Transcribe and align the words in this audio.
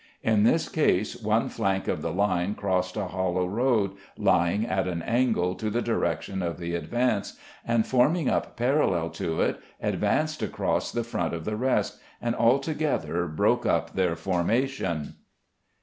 In 0.23 0.41
this 0.45 0.67
case 0.67 1.15
one 1.21 1.47
flank 1.47 1.87
of 1.87 2.01
the 2.01 2.11
line 2.11 2.55
crossed 2.55 2.97
a 2.97 3.05
hollow 3.09 3.45
road, 3.45 3.91
lying 4.17 4.65
at 4.65 4.87
an 4.87 5.03
angle 5.03 5.53
to 5.53 5.69
the 5.69 5.83
direction 5.83 6.41
of 6.41 6.57
the 6.57 6.73
advance, 6.73 7.37
and 7.63 7.85
forming 7.85 8.27
up 8.27 8.57
parallel 8.57 9.11
to 9.11 9.41
it 9.41 9.59
advanced 9.79 10.41
across 10.41 10.91
the 10.91 11.03
front 11.03 11.35
of 11.35 11.45
the 11.45 11.55
rest, 11.55 11.99
and 12.19 12.33
altogether 12.33 13.27
broke 13.27 13.67
up 13.67 13.93
their 13.93 14.15
formation. 14.15 15.17